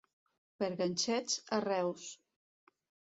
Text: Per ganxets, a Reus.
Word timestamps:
Per 0.61 0.69
ganxets, 0.79 1.35
a 1.59 1.59
Reus. 1.67 2.09